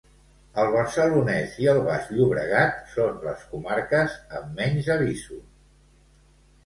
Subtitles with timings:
[0.61, 5.45] El Barcelonès i el Baix Llobregat són les comarques amb menys avisos.